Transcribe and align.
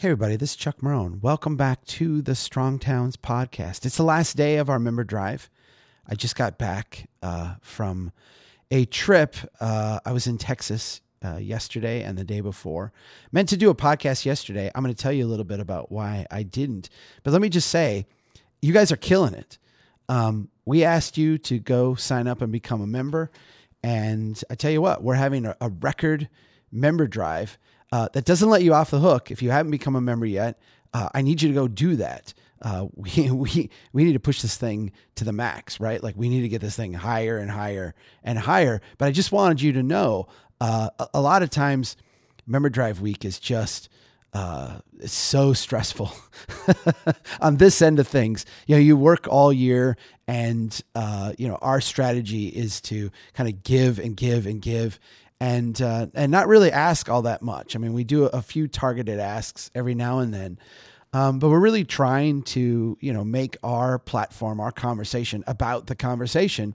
Hey, 0.00 0.10
everybody, 0.10 0.36
this 0.36 0.50
is 0.50 0.56
Chuck 0.56 0.80
Marohn. 0.80 1.20
Welcome 1.22 1.56
back 1.56 1.84
to 1.86 2.22
the 2.22 2.36
Strong 2.36 2.78
Towns 2.78 3.16
podcast. 3.16 3.84
It's 3.84 3.96
the 3.96 4.04
last 4.04 4.36
day 4.36 4.58
of 4.58 4.70
our 4.70 4.78
member 4.78 5.02
drive. 5.02 5.50
I 6.08 6.14
just 6.14 6.36
got 6.36 6.56
back 6.56 7.08
uh, 7.20 7.54
from 7.62 8.12
a 8.70 8.84
trip. 8.84 9.34
Uh, 9.58 9.98
I 10.06 10.12
was 10.12 10.28
in 10.28 10.38
Texas 10.38 11.00
uh, 11.24 11.38
yesterday 11.38 12.04
and 12.04 12.16
the 12.16 12.22
day 12.22 12.40
before. 12.40 12.92
Meant 13.32 13.48
to 13.48 13.56
do 13.56 13.70
a 13.70 13.74
podcast 13.74 14.24
yesterday. 14.24 14.70
I'm 14.72 14.84
going 14.84 14.94
to 14.94 15.02
tell 15.02 15.10
you 15.10 15.26
a 15.26 15.26
little 15.26 15.44
bit 15.44 15.58
about 15.58 15.90
why 15.90 16.26
I 16.30 16.44
didn't. 16.44 16.90
But 17.24 17.32
let 17.32 17.42
me 17.42 17.48
just 17.48 17.68
say, 17.68 18.06
you 18.62 18.72
guys 18.72 18.92
are 18.92 18.96
killing 18.96 19.34
it. 19.34 19.58
Um, 20.08 20.48
we 20.64 20.84
asked 20.84 21.18
you 21.18 21.38
to 21.38 21.58
go 21.58 21.96
sign 21.96 22.28
up 22.28 22.40
and 22.40 22.52
become 22.52 22.80
a 22.80 22.86
member. 22.86 23.32
And 23.82 24.40
I 24.48 24.54
tell 24.54 24.70
you 24.70 24.80
what, 24.80 25.02
we're 25.02 25.14
having 25.14 25.44
a, 25.44 25.56
a 25.60 25.70
record 25.70 26.28
member 26.70 27.08
drive 27.08 27.58
uh, 27.92 28.08
that 28.12 28.24
doesn't 28.24 28.50
let 28.50 28.62
you 28.62 28.74
off 28.74 28.90
the 28.90 29.00
hook 29.00 29.30
if 29.30 29.42
you 29.42 29.50
haven't 29.50 29.70
become 29.70 29.96
a 29.96 30.00
member 30.00 30.26
yet. 30.26 30.58
Uh, 30.92 31.08
I 31.14 31.22
need 31.22 31.42
you 31.42 31.48
to 31.48 31.54
go 31.54 31.68
do 31.68 31.96
that. 31.96 32.34
Uh, 32.60 32.86
we, 32.94 33.30
we, 33.30 33.70
we 33.92 34.04
need 34.04 34.14
to 34.14 34.20
push 34.20 34.42
this 34.42 34.56
thing 34.56 34.92
to 35.16 35.24
the 35.24 35.32
max, 35.32 35.80
right? 35.80 36.02
Like 36.02 36.16
we 36.16 36.28
need 36.28 36.42
to 36.42 36.48
get 36.48 36.60
this 36.60 36.76
thing 36.76 36.94
higher 36.94 37.38
and 37.38 37.50
higher 37.50 37.94
and 38.22 38.38
higher. 38.38 38.80
But 38.98 39.06
I 39.06 39.12
just 39.12 39.32
wanted 39.32 39.60
you 39.60 39.72
to 39.72 39.82
know 39.82 40.28
uh, 40.60 40.90
a, 40.98 41.08
a, 41.14 41.20
lot 41.20 41.42
of 41.42 41.50
times, 41.50 41.96
member 42.46 42.68
drive 42.68 43.00
week 43.00 43.24
is 43.24 43.38
just 43.38 43.88
uh, 44.32 44.78
it's 44.98 45.12
so 45.12 45.52
stressful 45.52 46.12
on 47.40 47.56
this 47.56 47.80
end 47.80 47.98
of 47.98 48.08
things. 48.08 48.44
You 48.66 48.74
know, 48.74 48.80
you 48.80 48.96
work 48.96 49.26
all 49.28 49.52
year, 49.52 49.96
and 50.26 50.78
uh, 50.94 51.32
you 51.38 51.48
know 51.48 51.58
our 51.62 51.80
strategy 51.80 52.48
is 52.48 52.80
to 52.82 53.10
kind 53.34 53.48
of 53.48 53.62
give 53.62 53.98
and 53.98 54.16
give 54.16 54.46
and 54.46 54.60
give, 54.60 54.98
and 55.40 55.80
uh, 55.80 56.06
and 56.14 56.32
not 56.32 56.48
really 56.48 56.72
ask 56.72 57.08
all 57.08 57.22
that 57.22 57.42
much. 57.42 57.76
I 57.76 57.78
mean, 57.78 57.92
we 57.92 58.04
do 58.04 58.24
a 58.26 58.42
few 58.42 58.66
targeted 58.68 59.20
asks 59.20 59.70
every 59.74 59.94
now 59.94 60.18
and 60.18 60.34
then, 60.34 60.58
um, 61.12 61.38
but 61.38 61.48
we're 61.48 61.60
really 61.60 61.84
trying 61.84 62.42
to 62.42 62.96
you 63.00 63.12
know 63.12 63.24
make 63.24 63.56
our 63.62 63.98
platform, 63.98 64.60
our 64.60 64.72
conversation 64.72 65.44
about 65.46 65.86
the 65.86 65.94
conversation, 65.94 66.74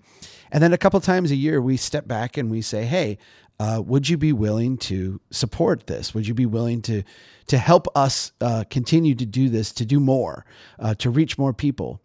and 0.52 0.64
then 0.64 0.74
a 0.74 0.78
couple 0.78 1.00
times 1.02 1.32
a 1.32 1.36
year 1.36 1.62
we 1.62 1.78
step 1.78 2.08
back 2.08 2.38
and 2.38 2.50
we 2.50 2.62
say, 2.62 2.86
hey. 2.86 3.18
Uh, 3.60 3.80
would 3.80 4.10
you 4.10 4.18
be 4.18 4.34
willing 4.34 4.78
to 4.78 5.22
support 5.30 5.86
this? 5.86 6.14
Would 6.16 6.28
you 6.28 6.34
be 6.34 6.48
willing 6.48 6.82
to 6.82 7.04
to 7.48 7.58
help 7.60 7.88
us 7.96 8.32
uh, 8.42 8.64
continue 8.68 9.14
to 9.14 9.28
do 9.28 9.48
this, 9.48 9.72
to 9.74 9.86
do 9.86 10.00
more, 10.00 10.44
uh, 10.80 10.96
to 10.96 11.12
reach 11.12 11.38
more 11.38 11.54
people? 11.54 12.02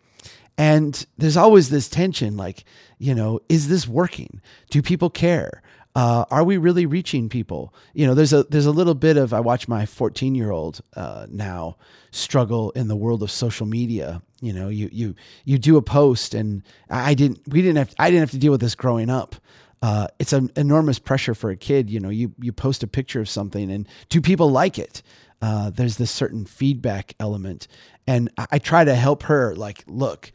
And 0.59 1.06
there's 1.17 1.37
always 1.37 1.70
this 1.70 1.89
tension, 1.89 2.37
like, 2.37 2.64
you 2.98 3.14
know, 3.14 3.41
is 3.48 3.69
this 3.69 3.89
working? 3.89 4.42
Do 4.70 4.83
people 4.83 5.09
care? 5.09 5.62
uh, 5.98 6.25
are 6.31 6.45
we 6.45 6.56
really 6.59 6.87
reaching 6.87 7.28
people? 7.28 7.75
You 7.92 8.06
know, 8.06 8.15
there's 8.15 8.33
a 8.33 8.45
there's 8.45 8.67
a 8.67 8.70
little 8.70 8.95
bit 8.95 9.17
of 9.17 9.34
I 9.34 9.41
watch 9.41 9.67
my 9.67 9.84
14 9.84 10.37
year 10.37 10.53
old 10.53 10.81
uh, 10.95 11.27
now 11.28 11.77
struggle 12.12 12.70
in 12.70 12.87
the 12.87 12.95
world 12.95 13.20
of 13.20 13.33
social 13.33 13.67
media. 13.67 14.23
You 14.41 14.53
know, 14.53 14.69
you 14.69 14.89
you 14.92 15.17
you 15.45 15.59
do 15.59 15.77
a 15.77 15.83
post, 15.83 16.34
and 16.34 16.62
I 16.89 17.15
didn't 17.15 17.41
we 17.48 17.62
didn't 17.62 17.78
have 17.78 17.95
I 17.98 18.11
didn't 18.11 18.20
have 18.20 18.31
to 18.31 18.39
deal 18.39 18.53
with 18.53 18.61
this 18.61 18.77
growing 18.77 19.11
up. 19.11 19.34
Uh, 19.83 20.06
it's 20.20 20.33
an 20.33 20.53
enormous 20.55 21.00
pressure 21.00 21.34
for 21.34 21.50
a 21.50 21.56
kid. 21.56 21.91
You 21.91 21.98
know, 21.98 22.11
you 22.11 22.33
you 22.39 22.53
post 22.53 22.84
a 22.84 22.87
picture 22.87 23.20
of 23.20 23.28
something, 23.28 23.69
and 23.69 23.89
do 24.09 24.20
people 24.20 24.53
like 24.53 24.78
it? 24.78 25.03
Uh, 25.41 25.70
there's 25.70 25.97
this 25.97 26.11
certain 26.11 26.44
feedback 26.44 27.14
element, 27.20 27.69
and 28.06 28.31
I, 28.36 28.47
I 28.53 28.58
try 28.58 28.84
to 28.84 28.94
help 28.94 29.25
her. 29.25 29.55
Like, 29.55 29.84
look, 29.86 30.33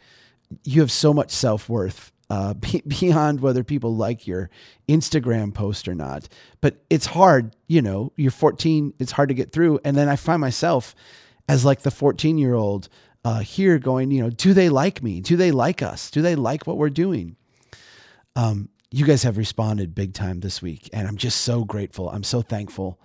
you 0.64 0.82
have 0.82 0.92
so 0.92 1.14
much 1.14 1.32
self 1.32 1.68
worth 1.68 2.12
uh, 2.30 2.54
beyond 2.88 3.42
whether 3.42 3.64
people 3.64 3.96
like 3.96 4.26
your 4.26 4.50
Instagram 4.88 5.54
post 5.54 5.88
or 5.88 5.96
not. 5.96 6.28
But 6.62 6.84
it's 6.90 7.06
hard, 7.08 7.56
you 7.68 7.82
know, 7.82 8.12
you're 8.16 8.32
14, 8.32 8.94
it's 9.00 9.12
hard 9.12 9.30
to 9.30 9.36
get 9.36 9.52
through. 9.52 9.80
And 9.84 9.96
then 9.96 10.10
I 10.10 10.16
find 10.16 10.42
myself 10.42 10.96
as 11.48 11.66
like 11.66 11.82
the 11.82 11.92
14 11.92 12.38
year 12.38 12.54
old 12.54 12.90
uh, 13.26 13.40
here 13.40 13.78
going, 13.80 14.12
you 14.12 14.22
know, 14.22 14.30
do 14.30 14.54
they 14.54 14.70
like 14.70 15.02
me? 15.04 15.22
Do 15.22 15.36
they 15.38 15.52
like 15.52 15.82
us? 15.82 16.10
Do 16.12 16.22
they 16.22 16.36
like 16.36 16.68
what 16.68 16.78
we're 16.78 16.90
doing? 16.90 17.36
Um, 18.36 18.70
you 18.92 19.06
guys 19.06 19.24
have 19.24 19.38
responded 19.38 19.96
big 19.96 20.14
time 20.14 20.42
this 20.42 20.62
week, 20.62 20.90
and 20.94 21.08
I'm 21.08 21.18
just 21.18 21.42
so 21.42 21.64
grateful. 21.64 22.10
I'm 22.10 22.24
so 22.24 22.42
thankful. 22.42 23.00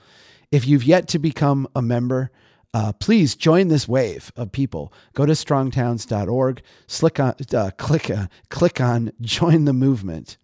If 0.50 0.66
you've 0.66 0.84
yet 0.84 1.09
to 1.09 1.19
become 1.19 1.69
a 1.76 1.82
member, 1.82 2.31
uh, 2.75 2.92
please 2.92 3.34
join 3.34 3.69
this 3.69 3.88
wave 3.88 4.32
of 4.36 4.53
people. 4.53 4.92
Go 5.14 5.26
to 5.26 5.32
strongtowns.org, 5.32 6.62
click 6.88 7.20
on, 7.20 7.34
uh, 7.54 7.70
click, 7.76 8.10
uh, 8.10 8.26
click 8.50 8.81
on 8.81 9.12
join 9.20 9.64
the 9.64 9.72
movement, 9.72 10.37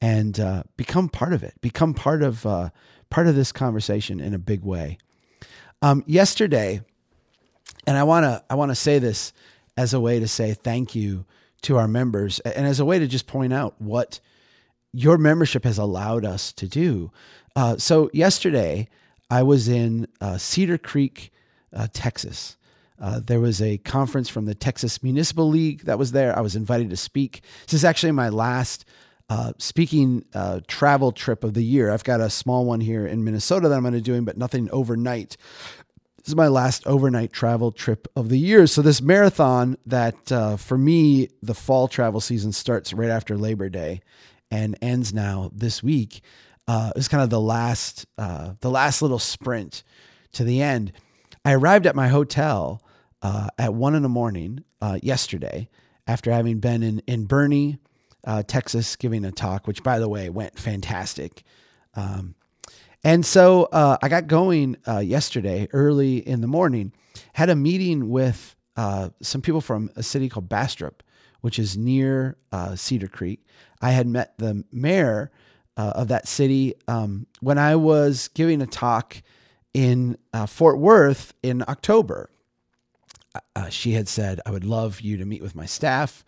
and 0.00 0.38
uh, 0.40 0.62
become 0.76 1.08
part 1.08 1.32
of 1.32 1.42
it. 1.42 1.54
Become 1.60 1.94
part 1.94 2.22
of 2.22 2.44
uh, 2.46 2.70
part 3.10 3.26
of 3.26 3.34
this 3.34 3.52
conversation 3.52 4.20
in 4.20 4.34
a 4.34 4.38
big 4.38 4.62
way. 4.62 4.98
Um, 5.82 6.04
yesterday, 6.06 6.80
and 7.86 7.96
I 7.98 8.02
want 8.04 8.24
to 8.24 8.42
I 8.48 8.54
want 8.54 8.70
to 8.70 8.76
say 8.76 8.98
this 8.98 9.32
as 9.76 9.94
a 9.94 10.00
way 10.00 10.20
to 10.20 10.28
say 10.28 10.54
thank 10.54 10.94
you 10.94 11.24
to 11.62 11.76
our 11.76 11.88
members, 11.88 12.40
and 12.40 12.66
as 12.66 12.80
a 12.80 12.84
way 12.84 12.98
to 12.98 13.06
just 13.06 13.26
point 13.26 13.52
out 13.52 13.80
what 13.80 14.20
your 14.92 15.16
membership 15.16 15.64
has 15.64 15.78
allowed 15.78 16.24
us 16.24 16.52
to 16.52 16.66
do. 16.66 17.10
Uh, 17.54 17.76
so 17.76 18.10
yesterday, 18.12 18.88
I 19.32 19.42
was 19.42 19.66
in 19.66 20.06
Cedar 20.36 20.76
Creek 20.76 21.32
uh, 21.72 21.88
Texas. 21.92 22.56
Uh, 23.00 23.18
there 23.18 23.40
was 23.40 23.62
a 23.62 23.78
conference 23.78 24.28
from 24.28 24.44
the 24.44 24.54
Texas 24.54 25.02
Municipal 25.02 25.48
League 25.48 25.84
that 25.84 25.98
was 25.98 26.12
there. 26.12 26.36
I 26.36 26.40
was 26.40 26.54
invited 26.54 26.90
to 26.90 26.96
speak. 26.96 27.42
This 27.66 27.74
is 27.74 27.84
actually 27.84 28.12
my 28.12 28.28
last 28.28 28.84
uh, 29.30 29.52
speaking 29.58 30.24
uh, 30.34 30.60
travel 30.68 31.12
trip 31.12 31.44
of 31.44 31.54
the 31.54 31.64
year. 31.64 31.90
I've 31.90 32.04
got 32.04 32.20
a 32.20 32.28
small 32.28 32.66
one 32.66 32.80
here 32.80 33.06
in 33.06 33.24
Minnesota 33.24 33.68
that 33.68 33.74
I'm 33.74 33.82
going 33.82 33.94
to 33.94 34.00
be 34.00 34.04
doing, 34.04 34.24
but 34.24 34.36
nothing 34.36 34.68
overnight. 34.70 35.36
This 36.18 36.28
is 36.28 36.36
my 36.36 36.48
last 36.48 36.86
overnight 36.86 37.32
travel 37.32 37.72
trip 37.72 38.06
of 38.14 38.28
the 38.28 38.38
year. 38.38 38.66
So 38.66 38.82
this 38.82 39.00
marathon 39.00 39.78
that 39.86 40.30
uh, 40.30 40.56
for 40.56 40.76
me, 40.76 41.30
the 41.42 41.54
fall 41.54 41.88
travel 41.88 42.20
season 42.20 42.52
starts 42.52 42.92
right 42.92 43.08
after 43.08 43.38
Labor 43.38 43.70
Day 43.70 44.02
and 44.50 44.76
ends 44.82 45.14
now 45.14 45.50
this 45.54 45.82
week. 45.82 46.20
Uh, 46.68 46.92
was 46.94 47.08
kind 47.08 47.22
of 47.22 47.30
the 47.30 47.40
last 47.40 48.06
uh, 48.18 48.52
the 48.60 48.70
last 48.70 49.02
little 49.02 49.18
sprint 49.18 49.82
to 50.32 50.44
the 50.44 50.62
end. 50.62 50.92
I 51.44 51.54
arrived 51.54 51.86
at 51.86 51.96
my 51.96 52.06
hotel 52.06 52.80
uh, 53.20 53.48
at 53.58 53.74
one 53.74 53.96
in 53.96 54.02
the 54.02 54.08
morning 54.08 54.62
uh, 54.80 54.98
yesterday 55.02 55.68
after 56.06 56.30
having 56.30 56.60
been 56.60 56.84
in, 56.84 57.00
in 57.08 57.26
Boerne, 57.26 57.78
uh, 58.24 58.44
Texas, 58.44 58.94
giving 58.94 59.24
a 59.24 59.32
talk, 59.32 59.66
which, 59.66 59.82
by 59.82 59.98
the 59.98 60.08
way, 60.08 60.30
went 60.30 60.56
fantastic. 60.56 61.42
Um, 61.94 62.36
and 63.02 63.26
so 63.26 63.64
uh, 63.64 63.98
I 64.00 64.08
got 64.08 64.28
going 64.28 64.76
yesterday 65.02 65.68
early 65.72 66.18
in 66.18 66.40
the 66.40 66.46
morning, 66.46 66.92
had 67.32 67.50
a 67.50 67.56
meeting 67.56 68.08
with 68.08 68.54
some 68.76 69.42
people 69.42 69.60
from 69.60 69.90
a 69.96 70.02
city 70.04 70.28
called 70.28 70.48
Bastrop, 70.48 71.02
which 71.40 71.58
is 71.58 71.76
near 71.76 72.36
Cedar 72.76 73.08
Creek. 73.08 73.44
I 73.80 73.90
had 73.90 74.06
met 74.06 74.38
the 74.38 74.64
mayor 74.70 75.32
of 75.76 76.08
that 76.08 76.28
city 76.28 76.74
um, 76.88 77.26
when 77.40 77.58
I 77.58 77.76
was 77.76 78.28
giving 78.28 78.60
a 78.60 78.66
talk 78.66 79.22
in 79.74 80.16
uh, 80.32 80.46
Fort 80.46 80.78
Worth 80.78 81.34
in 81.42 81.64
October. 81.68 82.30
Uh, 83.34 83.40
uh, 83.56 83.68
she 83.68 83.92
had 83.92 84.08
said, 84.08 84.40
I 84.44 84.50
would 84.50 84.64
love 84.64 85.00
you 85.00 85.16
to 85.16 85.24
meet 85.24 85.42
with 85.42 85.54
my 85.54 85.66
staff. 85.66 86.24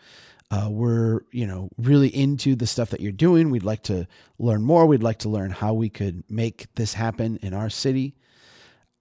Uh, 0.51 0.69
we're, 0.71 1.21
you 1.33 1.47
know, 1.47 1.69
really 1.77 2.09
into 2.09 2.55
the 2.55 2.67
stuff 2.67 2.91
that 2.91 3.01
you're 3.01 3.13
doing. 3.13 3.51
We'd 3.51 3.65
like 3.65 3.83
to 3.85 4.07
learn 4.39 4.63
more. 4.63 4.87
We'd 4.87 5.03
like 5.03 5.19
to 5.21 5.29
learn 5.29 5.51
how 5.51 5.75
we 5.75 5.89
could 5.89 6.23
make 6.29 6.73
this 6.75 6.95
happen 6.95 7.39
in 7.43 7.55
our 7.55 7.71
city. 7.71 8.15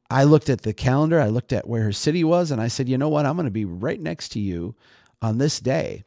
I 0.10 0.25
looked 0.25 0.50
at 0.50 0.62
the 0.62 0.74
calendar, 0.74 1.20
I 1.20 1.28
looked 1.28 1.54
at 1.54 1.68
where 1.68 1.84
her 1.84 1.92
city 1.92 2.24
was, 2.24 2.52
and 2.52 2.62
I 2.62 2.68
said, 2.68 2.88
you 2.88 2.98
know 2.98 3.10
what? 3.10 3.25
I'm 3.25 3.36
going 3.36 3.46
to 3.46 3.52
be 3.52 3.66
right 3.66 4.00
next 4.00 4.30
to 4.34 4.40
you 4.40 4.75
on 5.22 5.38
this 5.38 5.60
day. 5.60 6.04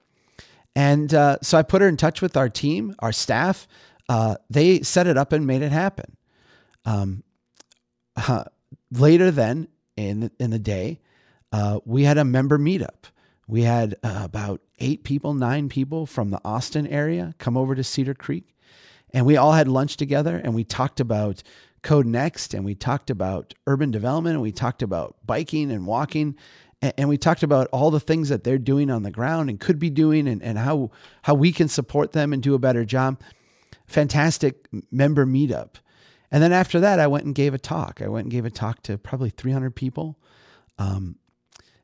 And 0.77 1.13
uh, 1.13 1.39
so 1.43 1.59
I 1.59 1.63
put 1.63 1.83
her 1.83 1.89
in 1.89 1.97
touch 1.97 2.21
with 2.23 2.37
our 2.37 2.49
team, 2.49 2.95
our 3.01 3.13
staff. 3.13 3.67
Uh, 4.09 4.37
they 4.49 4.83
set 4.83 5.07
it 5.07 5.17
up 5.17 5.33
and 5.33 5.47
made 5.47 5.63
it 5.63 5.73
happen. 5.73 6.17
Um, 6.85 7.25
uh, 8.17 8.45
later 8.91 9.31
then 9.31 9.69
in 9.97 10.31
in 10.39 10.51
the 10.51 10.59
day, 10.59 11.01
uh, 11.53 11.81
we 11.85 12.05
had 12.05 12.19
a 12.19 12.25
member 12.25 12.59
meetup. 12.59 13.11
We 13.49 13.63
had 13.63 13.97
uh, 14.03 14.23
about 14.25 14.61
eight 14.79 15.05
people, 15.05 15.35
nine 15.35 15.69
people 15.69 16.07
from 16.07 16.31
the 16.31 16.41
Austin 16.45 16.87
area 16.87 17.35
come 17.39 17.57
over 17.57 17.75
to 17.75 17.85
Cedar 17.85 18.15
Creek, 18.15 18.55
and 19.13 19.27
we 19.27 19.37
all 19.37 19.53
had 19.53 19.69
lunch 19.69 19.97
together. 19.97 20.41
And 20.43 20.55
we 20.55 20.65
talked 20.65 21.01
about 21.01 21.43
Code 21.83 22.07
Next, 22.07 22.55
and 22.55 22.65
we 22.65 22.75
talked 22.75 23.11
about 23.11 23.55
urban 23.67 23.91
development, 23.91 24.35
and 24.35 24.43
we 24.43 24.53
talked 24.53 24.83
about 24.83 25.17
biking 25.25 25.71
and 25.71 25.87
walking, 25.87 26.37
and, 26.83 27.09
we 27.09 27.17
talked 27.17 27.43
about 27.43 27.69
all 27.73 27.91
the 27.91 28.01
things 28.01 28.29
that 28.29 28.45
they're 28.45 28.59
doing 28.59 28.91
on 28.91 29.03
the 29.03 29.11
ground 29.11 29.49
and 29.49 29.59
could 29.59 29.79
be 29.79 29.91
doing, 29.91 30.29
and, 30.29 30.43
and 30.43 30.59
how 30.59 30.91
how 31.23 31.35
we 31.35 31.53
can 31.53 31.69
support 31.69 32.13
them 32.13 32.33
and 32.33 32.43
do 32.43 32.55
a 32.55 32.59
better 32.59 32.85
job. 32.85 33.21
Fantastic 33.87 34.67
member 34.91 35.27
meetup. 35.27 35.77
And 36.31 36.43
then 36.43 36.53
after 36.53 36.81
that, 36.81 36.99
I 37.01 37.07
went 37.07 37.25
and 37.25 37.35
gave 37.35 37.55
a 37.55 37.59
talk. 37.59 38.03
I 38.03 38.09
went 38.09 38.25
and 38.25 38.33
gave 38.33 38.45
a 38.45 38.51
talk 38.51 38.83
to 38.85 38.99
probably 38.99 39.31
300 39.31 39.75
people. 39.75 40.19
Um, 40.79 41.17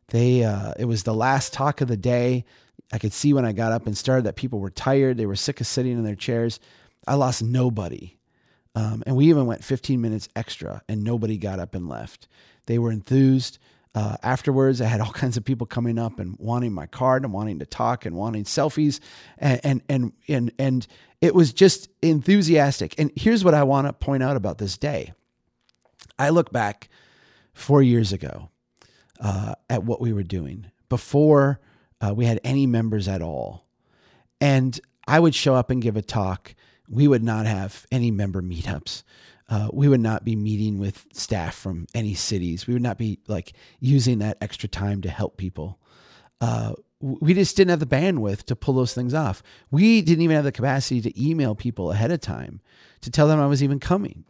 they, 0.08 0.44
uh, 0.44 0.74
it 0.78 0.84
was 0.86 1.04
the 1.04 1.14
last 1.14 1.52
talk 1.52 1.80
of 1.80 1.88
the 1.88 1.96
day. 1.96 2.44
I 2.92 2.98
could 2.98 3.12
see 3.12 3.32
when 3.32 3.44
I 3.46 3.52
got 3.52 3.72
up 3.72 3.86
and 3.86 3.96
started 3.96 4.24
that 4.26 4.36
people 4.36 4.58
were 4.58 4.70
tired. 4.70 5.16
They 5.16 5.26
were 5.26 5.36
sick 5.36 5.60
of 5.60 5.66
sitting 5.66 5.92
in 5.92 6.04
their 6.04 6.16
chairs. 6.16 6.60
I 7.06 7.14
lost 7.14 7.42
nobody 7.42 8.18
Um, 8.74 9.02
and 9.06 9.16
we 9.16 9.28
even 9.28 9.46
went 9.46 9.64
15 9.64 10.00
minutes 10.00 10.28
extra 10.34 10.82
and 10.88 11.04
nobody 11.04 11.36
got 11.38 11.58
up 11.60 11.74
and 11.74 11.88
left. 11.88 12.28
They 12.66 12.78
were 12.78 12.90
enthused. 12.90 13.58
Uh, 13.94 14.16
afterwards, 14.22 14.80
I 14.80 14.86
had 14.86 15.00
all 15.00 15.12
kinds 15.12 15.36
of 15.36 15.44
people 15.44 15.66
coming 15.66 15.98
up 15.98 16.18
and 16.18 16.36
wanting 16.38 16.72
my 16.72 16.86
card 16.86 17.24
and 17.24 17.32
wanting 17.32 17.58
to 17.58 17.66
talk 17.66 18.06
and 18.06 18.16
wanting 18.16 18.44
selfies, 18.44 19.00
and 19.38 19.60
and 19.64 19.82
and 19.88 20.12
and, 20.28 20.52
and 20.58 20.86
it 21.20 21.34
was 21.34 21.52
just 21.52 21.88
enthusiastic. 22.00 22.94
And 22.98 23.12
here's 23.14 23.44
what 23.44 23.54
I 23.54 23.62
want 23.62 23.86
to 23.86 23.92
point 23.92 24.22
out 24.22 24.36
about 24.36 24.58
this 24.58 24.76
day. 24.76 25.12
I 26.18 26.30
look 26.30 26.52
back 26.52 26.88
four 27.52 27.82
years 27.82 28.12
ago 28.12 28.50
uh, 29.20 29.54
at 29.68 29.84
what 29.84 30.00
we 30.00 30.12
were 30.12 30.22
doing 30.22 30.66
before 30.88 31.60
uh, 32.00 32.12
we 32.14 32.24
had 32.24 32.40
any 32.44 32.66
members 32.66 33.08
at 33.08 33.22
all, 33.22 33.66
and 34.40 34.78
I 35.06 35.20
would 35.20 35.34
show 35.34 35.54
up 35.54 35.70
and 35.70 35.82
give 35.82 35.96
a 35.96 36.02
talk. 36.02 36.54
We 36.88 37.08
would 37.08 37.22
not 37.22 37.46
have 37.46 37.86
any 37.90 38.10
member 38.10 38.42
meetups 38.42 39.02
uh, 39.52 39.68
we 39.70 39.86
would 39.86 40.00
not 40.00 40.24
be 40.24 40.34
meeting 40.34 40.78
with 40.78 41.06
staff 41.12 41.54
from 41.54 41.86
any 41.94 42.14
cities. 42.14 42.66
We 42.66 42.72
would 42.72 42.82
not 42.82 42.96
be 42.96 43.18
like 43.28 43.52
using 43.80 44.20
that 44.20 44.38
extra 44.40 44.66
time 44.66 45.02
to 45.02 45.10
help 45.10 45.36
people. 45.36 45.78
Uh, 46.40 46.72
we 47.00 47.34
just 47.34 47.54
didn't 47.54 47.68
have 47.68 47.78
the 47.78 47.84
bandwidth 47.84 48.44
to 48.44 48.56
pull 48.56 48.72
those 48.72 48.94
things 48.94 49.12
off. 49.12 49.42
We 49.70 50.00
didn't 50.00 50.22
even 50.22 50.36
have 50.36 50.46
the 50.46 50.52
capacity 50.52 51.02
to 51.02 51.22
email 51.22 51.54
people 51.54 51.92
ahead 51.92 52.10
of 52.10 52.22
time 52.22 52.62
to 53.02 53.10
tell 53.10 53.28
them 53.28 53.40
I 53.40 53.46
was 53.46 53.62
even 53.62 53.78
coming. 53.78 54.24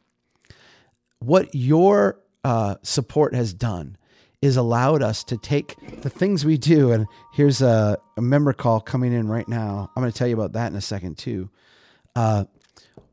What 1.21 1.55
your 1.55 2.19
uh, 2.43 2.77
support 2.83 3.33
has 3.33 3.55
done 3.55 3.97
is 4.41 4.57
allowed 4.57 5.03
us 5.03 5.23
to 5.25 5.37
take 5.37 5.77
the 6.01 6.11
things 6.11 6.45
we 6.45 6.59
do. 6.59 6.91
And 6.91 7.07
here's 7.33 7.63
a, 7.63 7.97
a 8.17 8.21
member 8.21 8.53
call 8.53 8.81
coming 8.81 9.13
in 9.13 9.29
right 9.29 9.47
now. 9.47 9.89
I'm 9.95 10.03
going 10.03 10.11
to 10.11 10.19
tell 10.19 10.27
you 10.27 10.35
about 10.35 10.55
that 10.55 10.73
in 10.73 10.77
a 10.77 10.81
second, 10.81 11.17
too. 11.17 11.49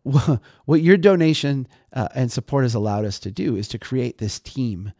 What 0.65 0.81
your 0.81 0.97
donation 0.97 1.67
uh, 1.93 2.09
and 2.13 2.31
support 2.31 2.63
has 2.63 2.75
allowed 2.75 3.05
us 3.05 3.19
to 3.19 3.31
do 3.31 3.55
is 3.55 3.67
to 3.69 3.79
create 3.79 4.17
this 4.17 4.39
team 4.39 4.93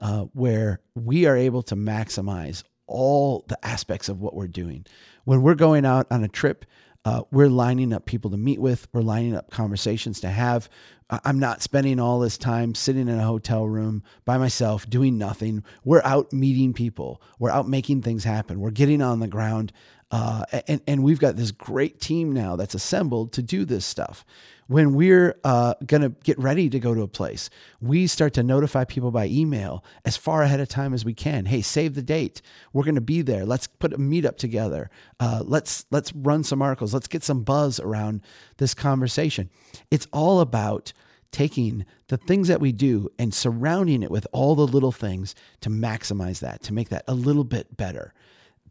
uh, 0.00 0.22
where 0.32 0.80
we 0.94 1.26
are 1.26 1.36
able 1.36 1.62
to 1.64 1.76
maximize 1.76 2.62
all 2.86 3.44
the 3.48 3.58
aspects 3.66 4.08
of 4.08 4.20
what 4.20 4.34
we're 4.34 4.46
doing. 4.46 4.86
When 5.24 5.42
we're 5.42 5.54
going 5.54 5.84
out 5.84 6.06
on 6.10 6.22
a 6.22 6.28
trip, 6.28 6.64
uh, 7.04 7.22
we're 7.30 7.48
lining 7.48 7.92
up 7.92 8.04
people 8.04 8.30
to 8.32 8.36
meet 8.36 8.60
with, 8.60 8.88
we're 8.92 9.00
lining 9.00 9.36
up 9.36 9.50
conversations 9.50 10.20
to 10.20 10.28
have. 10.28 10.68
I'm 11.08 11.38
not 11.38 11.62
spending 11.62 12.00
all 12.00 12.18
this 12.18 12.36
time 12.36 12.74
sitting 12.74 13.06
in 13.06 13.16
a 13.16 13.24
hotel 13.24 13.64
room 13.68 14.02
by 14.24 14.38
myself 14.38 14.90
doing 14.90 15.16
nothing. 15.16 15.62
We're 15.84 16.02
out 16.02 16.32
meeting 16.32 16.72
people, 16.72 17.22
we're 17.38 17.50
out 17.50 17.68
making 17.68 18.02
things 18.02 18.24
happen, 18.24 18.58
we're 18.58 18.70
getting 18.72 19.02
on 19.02 19.20
the 19.20 19.28
ground. 19.28 19.72
Uh, 20.10 20.44
and, 20.68 20.80
and 20.86 21.02
we've 21.02 21.18
got 21.18 21.36
this 21.36 21.50
great 21.50 22.00
team 22.00 22.32
now 22.32 22.54
that's 22.54 22.74
assembled 22.74 23.32
to 23.32 23.42
do 23.42 23.64
this 23.64 23.84
stuff 23.84 24.24
when 24.68 24.94
we're 24.94 25.38
uh, 25.44 25.74
going 25.86 26.02
to 26.02 26.10
get 26.24 26.38
ready 26.38 26.68
to 26.68 26.78
go 26.78 26.94
to 26.94 27.02
a 27.02 27.08
place, 27.08 27.50
we 27.80 28.06
start 28.06 28.34
to 28.34 28.42
notify 28.42 28.84
people 28.84 29.10
by 29.10 29.26
email 29.26 29.84
as 30.04 30.16
far 30.16 30.42
ahead 30.42 30.60
of 30.60 30.68
time 30.68 30.92
as 30.92 31.04
we 31.04 31.14
can. 31.14 31.46
Hey, 31.46 31.62
save 31.62 31.94
the 31.94 32.02
date. 32.02 32.42
We're 32.72 32.84
going 32.84 32.96
to 32.96 33.00
be 33.00 33.22
there. 33.22 33.44
Let's 33.44 33.66
put 33.66 33.92
a 33.92 33.98
meetup 33.98 34.36
together. 34.36 34.90
Uh, 35.20 35.42
let's 35.44 35.86
let's 35.90 36.12
run 36.12 36.42
some 36.42 36.62
articles. 36.62 36.92
Let's 36.92 37.08
get 37.08 37.22
some 37.22 37.42
buzz 37.42 37.78
around 37.78 38.22
this 38.56 38.74
conversation. 38.74 39.50
It's 39.90 40.08
all 40.12 40.40
about 40.40 40.92
taking 41.30 41.84
the 42.08 42.16
things 42.16 42.48
that 42.48 42.60
we 42.60 42.72
do 42.72 43.08
and 43.18 43.32
surrounding 43.34 44.02
it 44.02 44.10
with 44.10 44.26
all 44.32 44.54
the 44.54 44.66
little 44.66 44.92
things 44.92 45.34
to 45.60 45.68
maximize 45.68 46.40
that, 46.40 46.62
to 46.62 46.72
make 46.72 46.88
that 46.88 47.04
a 47.06 47.14
little 47.14 47.44
bit 47.44 47.76
better. 47.76 48.14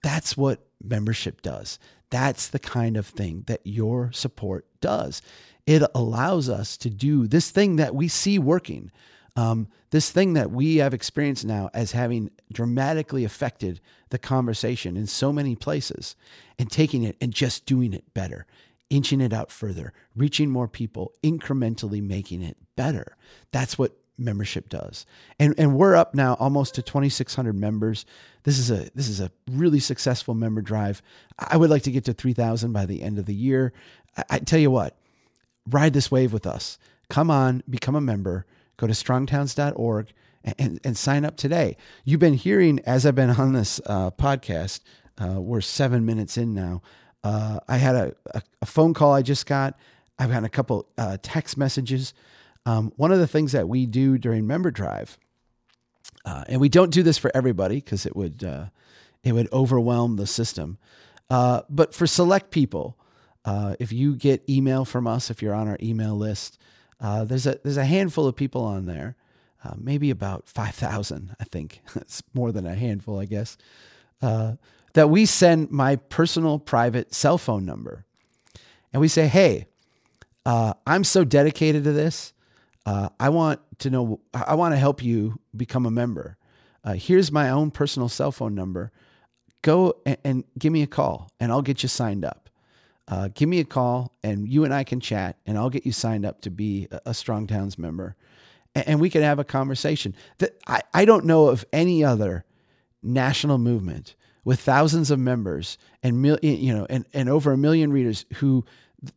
That's 0.06 0.38
what 0.38 0.60
membership 0.84 1.42
does. 1.42 1.80
That's 2.12 2.48
the 2.48 2.60
kind 2.60 2.96
of 2.96 3.08
thing 3.08 3.44
that 3.48 3.62
your 3.64 4.12
support 4.12 4.68
does 4.80 5.20
it 5.66 5.82
allows 5.96 6.48
us 6.48 6.78
to 6.78 6.92
do 6.92 7.26
this 7.26 7.50
thing 7.50 7.78
that 7.78 7.96
we 7.96 8.08
see 8.08 8.38
working, 8.38 8.92
um, 9.36 9.68
this 9.90 10.12
thing 10.12 10.34
that 10.34 10.52
we 10.52 10.76
have 10.76 10.94
experienced 10.94 11.44
now 11.44 11.72
as 11.74 11.94
having 11.94 12.30
dramatically 12.54 13.24
affected 13.24 13.82
the 14.10 14.20
conversation 14.20 14.96
in 14.96 15.08
so 15.08 15.34
many 15.34 15.56
places, 15.56 16.16
and 16.60 16.70
taking 16.70 17.02
it 17.02 17.18
and 17.20 17.34
just 17.34 17.66
doing 17.66 17.92
it 17.92 18.14
better, 18.14 18.46
inching 18.92 19.22
it 19.22 19.34
out 19.34 19.50
further, 19.50 19.92
reaching 20.16 20.52
more 20.52 20.68
people, 20.68 21.14
incrementally 21.24 22.00
making 22.00 22.44
it 22.44 22.58
better. 22.76 23.18
That's 23.52 23.76
what 23.76 23.98
membership 24.18 24.70
does. 24.70 25.06
And 25.40 25.56
and 25.58 25.76
we're 25.76 25.96
up 25.96 26.16
now 26.16 26.36
almost 26.36 26.76
to 26.76 26.82
2600 26.82 27.54
members. 27.54 28.06
This 28.44 28.60
is 28.60 28.72
a 28.72 28.90
this 28.96 29.10
is 29.10 29.20
a 29.20 29.32
really 29.52 29.80
successful 29.80 30.34
member 30.34 30.62
drive. 30.62 31.02
I 31.38 31.58
would 31.58 31.70
like 31.70 31.84
to 31.84 31.92
get 31.92 32.06
to 32.06 32.14
3000 32.14 32.72
by 32.72 32.86
the 32.86 33.02
end 33.02 33.20
of 33.20 33.26
the 33.26 33.34
year. 33.34 33.74
I, 34.18 34.24
I 34.30 34.40
tell 34.40 34.60
you 34.60 34.72
what, 34.72 34.96
ride 35.70 35.94
this 35.94 36.12
wave 36.12 36.34
with 36.34 36.46
us. 36.46 36.78
Come 37.10 37.30
on, 37.30 37.64
become 37.70 37.96
a 37.96 38.02
member. 38.02 38.46
Go 38.78 38.88
to 38.88 38.94
strongtowns.org 38.94 40.14
and, 40.44 40.56
and, 40.58 40.80
and 40.84 40.98
sign 40.98 41.26
up 41.26 41.38
today. 41.38 41.78
You've 42.04 42.20
been 42.20 42.34
hearing, 42.34 42.80
as 42.86 43.06
I've 43.06 43.16
been 43.16 43.30
on 43.30 43.54
this 43.54 43.80
uh, 43.86 44.12
podcast, 44.12 44.82
uh, 45.18 45.40
we're 45.40 45.62
seven 45.62 46.06
minutes 46.06 46.38
in 46.38 46.54
now. 46.54 46.82
Uh, 47.24 47.60
I 47.68 47.78
had 47.78 47.96
a, 47.96 48.16
a, 48.34 48.42
a, 48.62 48.66
phone 48.66 48.94
call 48.94 49.14
I 49.14 49.22
just 49.22 49.48
got. 49.48 49.80
I've 50.20 50.30
had 50.30 50.44
a 50.44 50.50
couple 50.50 50.88
uh, 50.98 51.18
text 51.24 51.58
messages. 51.58 52.14
Um, 52.66 52.92
one 52.96 53.12
of 53.12 53.20
the 53.20 53.28
things 53.28 53.52
that 53.52 53.70
we 53.70 53.86
do 53.86 54.18
during 54.18 54.48
Member 54.48 54.72
Drive, 54.72 55.18
uh, 56.26 56.44
and 56.48 56.60
we 56.60 56.70
don't 56.70 56.92
do 56.92 57.04
this 57.04 57.18
for 57.18 57.32
everybody 57.36 57.76
because 57.76 58.06
it 58.06 58.16
would 58.16 58.44
uh, 58.44 58.66
it 59.24 59.34
would 59.34 59.52
overwhelm 59.54 60.16
the 60.16 60.28
system. 60.28 60.78
but 61.30 61.94
for 61.94 62.08
select 62.08 62.52
people, 62.52 62.98
uh, 63.46 63.76
if 63.80 63.94
you 63.94 64.16
get 64.16 64.48
email 64.50 64.86
from 64.86 65.08
us, 65.08 65.30
if 65.30 65.42
you're 65.42 65.54
on 65.54 65.68
our 65.68 65.78
email 65.82 66.16
list, 66.16 66.58
uh, 67.00 67.24
there's 67.24 67.46
a 67.46 67.60
there's 67.64 67.78
a 67.78 67.86
handful 67.86 68.28
of 68.28 68.36
people 68.36 68.64
on 68.64 68.86
there, 68.86 69.16
uh, 69.64 69.74
maybe 69.78 70.10
about 70.10 70.48
five 70.50 70.74
thousand. 70.74 71.36
I 71.40 71.44
think 71.44 71.82
it's 71.96 72.24
more 72.34 72.52
than 72.52 72.66
a 72.66 72.76
handful, 72.76 73.20
I 73.20 73.26
guess. 73.26 73.56
Uh, 74.22 74.54
that 74.94 75.10
we 75.10 75.26
send 75.26 75.72
my 75.72 75.98
personal 75.98 76.58
private 76.58 77.14
cell 77.14 77.38
phone 77.38 77.66
number, 77.66 78.06
and 78.92 79.00
we 79.00 79.08
say, 79.08 79.28
"Hey, 79.28 79.68
uh, 80.46 80.74
I'm 80.88 81.04
so 81.04 81.24
dedicated 81.24 81.84
to 81.84 81.92
this. 81.92 82.34
Uh, 82.86 83.10
I 83.20 83.30
want 83.30 83.60
to 83.80 83.90
know. 83.90 84.20
I 84.34 84.56
want 84.56 84.74
to 84.74 84.78
help 84.78 85.04
you 85.04 85.40
become 85.56 85.86
a 85.86 85.92
member. 85.92 86.38
here's 86.96 87.32
my 87.32 87.50
own 87.50 87.72
personal 87.72 88.10
cell 88.10 88.32
phone 88.32 88.54
number. 88.56 88.92
Go 89.62 89.96
and, 90.06 90.18
and 90.24 90.44
give 90.60 90.72
me 90.72 90.84
a 90.84 90.88
call, 90.88 91.32
and 91.40 91.52
I'll 91.52 91.64
get 91.64 91.84
you 91.84 91.90
signed 91.90 92.24
up." 92.24 92.46
uh, 93.08 93.30
give 93.34 93.48
me 93.48 93.60
a 93.60 93.66
call 93.66 94.14
and 94.24 94.48
you 94.48 94.64
and 94.64 94.74
I 94.74 94.84
can 94.84 95.00
chat 95.00 95.38
and 95.46 95.58
I'll 95.58 95.70
get 95.70 95.86
you 95.86 95.92
signed 95.92 96.26
up 96.26 96.42
to 96.42 96.50
be 96.50 96.88
a, 96.92 97.02
a 97.08 97.14
Strong 97.14 97.48
Towns 97.48 97.78
member 97.78 98.16
and, 98.74 98.88
and 98.88 99.00
we 99.00 99.10
can 99.10 99.22
have 99.22 99.40
a 99.40 99.44
conversation. 99.44 100.16
That 100.40 100.58
I, 100.68 100.82
I 100.94 101.06
don't 101.06 101.26
know 101.26 101.48
of 101.48 101.66
any 101.72 102.04
other 102.04 102.46
national 103.04 103.58
movement 103.58 104.16
with 104.44 104.60
thousands 104.60 105.12
of 105.12 105.20
members 105.20 105.78
and 106.02 106.22
mil, 106.22 106.40
you 106.42 106.74
know 106.74 106.88
and, 106.90 107.06
and 107.14 107.30
over 107.30 107.52
a 107.52 107.58
million 107.58 107.92
readers 107.92 108.26
who 108.36 108.66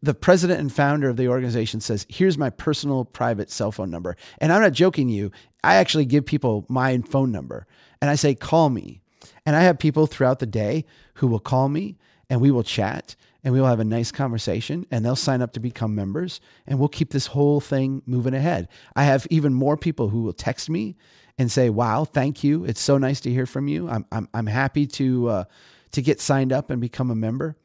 the 0.02 0.14
president 0.14 0.60
and 0.60 0.72
founder 0.72 1.08
of 1.08 1.16
the 1.16 1.28
organization 1.28 1.80
says, 1.80 2.06
Here's 2.08 2.38
my 2.38 2.50
personal 2.50 3.04
private 3.04 3.50
cell 3.50 3.72
phone 3.72 3.90
number. 3.90 4.16
And 4.38 4.52
I'm 4.52 4.62
not 4.62 4.72
joking 4.72 5.08
you. 5.08 5.30
I 5.62 5.76
actually 5.76 6.06
give 6.06 6.26
people 6.26 6.64
my 6.68 6.98
phone 6.98 7.32
number 7.32 7.66
and 8.00 8.10
I 8.10 8.14
say, 8.14 8.34
Call 8.34 8.70
me. 8.70 9.00
And 9.44 9.56
I 9.56 9.62
have 9.62 9.78
people 9.78 10.06
throughout 10.06 10.38
the 10.38 10.46
day 10.46 10.84
who 11.14 11.26
will 11.26 11.40
call 11.40 11.68
me 11.68 11.96
and 12.28 12.40
we 12.40 12.50
will 12.50 12.62
chat 12.62 13.16
and 13.42 13.54
we 13.54 13.60
will 13.60 13.68
have 13.68 13.80
a 13.80 13.84
nice 13.84 14.12
conversation 14.12 14.86
and 14.90 15.04
they'll 15.04 15.16
sign 15.16 15.40
up 15.40 15.52
to 15.52 15.60
become 15.60 15.94
members 15.94 16.40
and 16.66 16.78
we'll 16.78 16.88
keep 16.88 17.10
this 17.10 17.28
whole 17.28 17.60
thing 17.60 18.02
moving 18.04 18.34
ahead. 18.34 18.68
I 18.94 19.04
have 19.04 19.26
even 19.30 19.54
more 19.54 19.76
people 19.76 20.08
who 20.08 20.22
will 20.22 20.32
text 20.32 20.68
me 20.68 20.96
and 21.38 21.50
say, 21.50 21.70
"Wow, 21.70 22.04
thank 22.04 22.42
you. 22.42 22.64
It's 22.64 22.80
so 22.80 22.98
nice 22.98 23.20
to 23.20 23.30
hear 23.30 23.46
from 23.46 23.68
you. 23.68 23.88
I'm 23.88 24.04
I'm 24.10 24.28
I'm 24.34 24.46
happy 24.46 24.86
to 24.86 25.28
uh, 25.28 25.44
to 25.92 26.02
get 26.02 26.20
signed 26.20 26.52
up 26.52 26.70
and 26.70 26.80
become 26.80 27.10
a 27.10 27.14
member." 27.14 27.56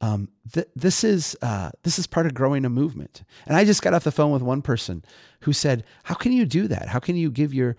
Um, 0.00 0.28
th- 0.52 0.68
this 0.76 1.04
is 1.04 1.36
uh, 1.40 1.70
this 1.82 1.98
is 1.98 2.06
part 2.06 2.26
of 2.26 2.34
growing 2.34 2.64
a 2.64 2.70
movement. 2.70 3.22
And 3.46 3.56
I 3.56 3.64
just 3.64 3.82
got 3.82 3.94
off 3.94 4.04
the 4.04 4.12
phone 4.12 4.32
with 4.32 4.42
one 4.42 4.62
person 4.62 5.04
who 5.40 5.52
said, 5.52 5.84
"How 6.04 6.14
can 6.14 6.32
you 6.32 6.44
do 6.44 6.68
that? 6.68 6.88
How 6.88 6.98
can 6.98 7.16
you 7.16 7.30
give 7.30 7.54
your 7.54 7.76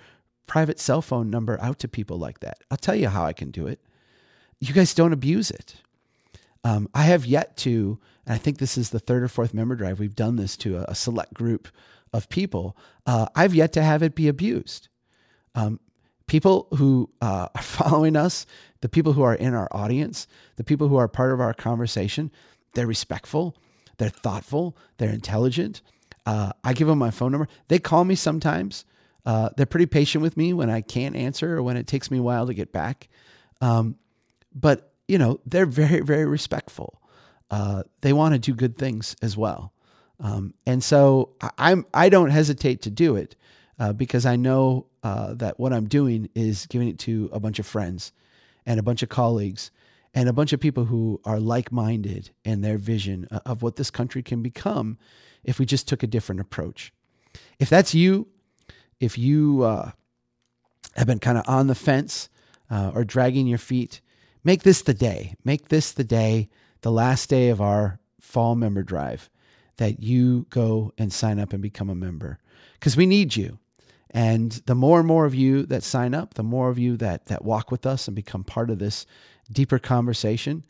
private 0.48 0.80
cell 0.80 1.02
phone 1.02 1.30
number 1.30 1.60
out 1.62 1.80
to 1.80 1.88
people 1.88 2.18
like 2.18 2.40
that?" 2.40 2.60
I'll 2.72 2.78
tell 2.78 2.96
you 2.96 3.10
how 3.10 3.26
I 3.26 3.34
can 3.34 3.52
do 3.52 3.68
it. 3.68 3.80
You 4.60 4.74
guys 4.74 4.94
don't 4.94 5.14
abuse 5.14 5.52
it. 5.52 5.76
Um, 6.64 6.90
I 6.94 7.04
have 7.04 7.26
yet 7.26 7.56
to, 7.58 8.00
and 8.26 8.34
I 8.34 8.38
think 8.38 8.58
this 8.58 8.78
is 8.78 8.90
the 8.90 9.00
third 9.00 9.24
or 9.24 9.28
fourth 9.28 9.54
member 9.54 9.76
drive, 9.76 10.00
we've 10.00 10.16
done 10.16 10.36
this 10.36 10.58
to 10.58 10.78
a, 10.78 10.86
a 10.90 10.96
select 10.96 11.34
group 11.34 11.68
of 12.12 12.30
people. 12.30 12.76
Uh, 13.06 13.28
I've 13.36 13.54
yet 13.56 13.72
to 13.74 13.84
have 13.84 14.02
it 14.04 14.16
be 14.16 14.28
abused. 14.28 14.90
Um, 15.56 15.80
people 16.28 16.68
who 16.76 17.10
uh, 17.22 17.48
are 17.56 17.62
following 17.62 18.16
us, 18.16 18.46
the 18.82 18.90
people 18.90 19.14
who 19.14 19.22
are 19.24 19.36
in 19.36 19.54
our 19.54 19.68
audience, 19.72 20.28
the 20.56 20.64
people 20.64 20.88
who 20.88 20.98
are 20.98 21.08
part 21.08 21.32
of 21.32 21.40
our 21.40 21.54
conversation, 21.54 22.32
they're 22.74 22.88
respectful, 22.88 23.56
they're 23.98 24.10
thoughtful, 24.10 24.78
they're 24.98 25.10
intelligent. 25.14 25.82
Uh, 26.26 26.52
I 26.64 26.74
give 26.74 26.88
them 26.88 27.00
my 27.00 27.12
phone 27.12 27.32
number. 27.32 27.48
They 27.70 27.80
call 27.80 28.04
me 28.04 28.16
sometimes. 28.16 28.86
Uh, 29.26 29.50
they're 29.58 29.66
pretty 29.66 29.86
patient 29.86 30.22
with 30.22 30.38
me 30.38 30.54
when 30.54 30.70
I 30.70 30.82
can't 30.82 31.16
answer 31.16 31.58
or 31.58 31.64
when 31.64 31.78
it 31.78 31.88
takes 31.88 32.12
me 32.12 32.18
a 32.20 32.24
while 32.24 32.48
to 32.48 32.54
get 32.54 32.72
back. 32.72 33.08
Um, 33.62 33.96
but 34.54 34.92
you 35.08 35.18
know, 35.18 35.40
they're 35.46 35.66
very, 35.66 36.02
very 36.02 36.26
respectful. 36.26 37.02
Uh, 37.50 37.84
they 38.02 38.12
want 38.14 38.34
to 38.34 38.40
do 38.40 38.54
good 38.54 38.78
things 38.78 39.16
as 39.22 39.38
well. 39.38 39.74
Um, 40.20 40.54
and 40.66 40.84
so 40.84 41.30
I- 41.40 41.52
I'm 41.58 41.86
I 41.94 42.10
don't 42.10 42.30
hesitate 42.30 42.82
to 42.84 42.90
do 42.90 43.16
it 43.16 43.36
uh, 43.80 43.94
because 43.94 44.26
I 44.26 44.36
know 44.36 44.88
uh, 45.04 45.34
that 45.36 45.60
what 45.60 45.72
I'm 45.74 45.88
doing 45.88 46.30
is 46.36 46.66
giving 46.66 46.90
it 46.90 47.00
to 47.00 47.30
a 47.32 47.40
bunch 47.40 47.60
of 47.60 47.66
friends 47.66 48.12
and 48.68 48.80
a 48.80 48.84
bunch 48.84 49.02
of 49.02 49.10
colleagues 49.10 49.72
and 50.14 50.30
a 50.30 50.34
bunch 50.34 50.54
of 50.54 50.60
people 50.60 50.86
who 50.86 51.22
are 51.26 51.40
like 51.40 51.72
minded 51.72 52.30
in 52.44 52.62
their 52.62 52.78
vision 52.78 53.26
of 53.26 53.64
what 53.64 53.78
this 53.78 53.90
country 53.90 54.22
can 54.22 54.44
become 54.44 54.98
if 55.44 55.58
we 55.58 55.66
just 55.66 55.88
took 55.88 56.04
a 56.04 56.08
different 56.08 56.42
approach. 56.42 56.92
If 57.60 57.70
that's 57.70 57.96
you, 57.96 58.28
if 59.00 59.18
you 59.18 59.64
uh, 59.64 59.92
have 60.96 61.08
been 61.08 61.20
kind 61.20 61.38
of 61.38 61.48
on 61.48 61.68
the 61.68 61.76
fence 61.76 62.30
uh, 62.70 62.92
or 62.94 63.04
dragging 63.06 63.48
your 63.48 63.58
feet, 63.58 64.02
make 64.44 64.64
this 64.64 64.82
the 64.82 64.94
day. 64.94 65.36
Make 65.44 65.70
this 65.70 65.92
the 65.92 66.04
day, 66.04 66.50
the 66.82 66.92
last 66.92 67.30
day 67.30 67.50
of 67.50 67.62
our 67.62 68.00
fall 68.20 68.56
member 68.56 68.84
drive, 68.84 69.30
that 69.78 70.02
you 70.02 70.46
go 70.50 70.92
and 70.98 71.14
sign 71.14 71.40
up 71.40 71.54
and 71.54 71.62
become 71.62 71.90
a 71.90 71.96
member 71.96 72.40
because 72.74 72.98
we 72.98 73.06
need 73.06 73.36
you. 73.36 73.60
And 74.12 74.52
the 74.66 74.76
more 74.76 75.00
and 75.00 75.08
more 75.08 75.26
of 75.26 75.36
you 75.36 75.66
that 75.66 75.84
sign 75.84 76.14
up, 76.14 76.36
the 76.36 76.44
more 76.44 76.70
of 76.70 76.80
you 76.80 76.98
that 76.98 77.26
that 77.28 77.44
walk 77.44 77.72
with 77.72 77.86
us 77.86 78.08
and 78.08 78.16
become 78.16 78.44
part 78.44 78.70
of 78.70 78.80
this 78.80 79.06
deeper 79.52 79.80
conversation, 79.80 80.66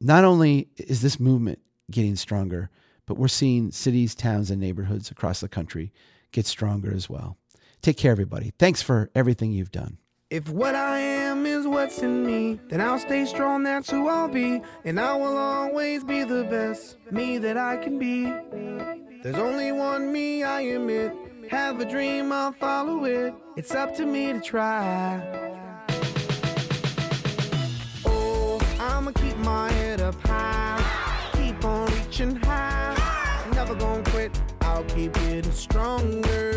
not 0.00 0.24
only 0.24 0.68
is 0.76 1.02
this 1.02 1.20
movement 1.20 1.60
getting 1.90 2.16
stronger, 2.16 2.70
but 3.06 3.16
we're 3.16 3.28
seeing 3.28 3.70
cities, 3.70 4.14
towns, 4.14 4.50
and 4.50 4.60
neighborhoods 4.60 5.10
across 5.10 5.40
the 5.40 5.48
country 5.48 5.92
get 6.32 6.46
stronger 6.46 6.92
as 6.92 7.08
well. 7.08 7.36
Take 7.82 7.96
care, 7.96 8.12
everybody. 8.12 8.52
Thanks 8.58 8.80
for 8.82 9.10
everything 9.14 9.52
you've 9.52 9.72
done. 9.72 9.98
If 10.30 10.48
what 10.48 10.74
I 10.74 10.98
am 10.98 11.44
is 11.44 11.66
what's 11.66 11.98
in 11.98 12.24
me, 12.24 12.58
then 12.68 12.80
I'll 12.80 12.98
stay 12.98 13.26
strong, 13.26 13.64
that's 13.64 13.90
who 13.90 14.08
I'll 14.08 14.28
be. 14.28 14.62
And 14.84 14.98
I 14.98 15.14
will 15.14 15.36
always 15.36 16.04
be 16.04 16.24
the 16.24 16.44
best 16.44 16.96
me 17.10 17.36
that 17.38 17.58
I 17.58 17.76
can 17.76 17.98
be. 17.98 18.24
There's 19.22 19.36
only 19.36 19.72
one 19.72 20.10
me, 20.10 20.42
I 20.42 20.62
admit. 20.62 21.12
Have 21.52 21.80
a 21.80 21.84
dream, 21.84 22.32
I'll 22.32 22.52
follow 22.52 23.04
it. 23.04 23.34
It's 23.58 23.74
up 23.74 23.94
to 23.96 24.06
me 24.06 24.32
to 24.32 24.40
try. 24.40 25.20
Oh, 28.06 28.58
I'ma 28.80 29.10
keep 29.10 29.36
my 29.36 29.70
head 29.70 30.00
up 30.00 30.14
high. 30.22 30.82
Keep 31.34 31.62
on 31.66 31.92
reaching 31.92 32.36
high. 32.36 32.96
Never 33.54 33.74
gonna 33.74 34.02
quit, 34.04 34.40
I'll 34.62 34.84
keep 34.84 35.12
getting 35.12 35.52
stronger. 35.52 36.51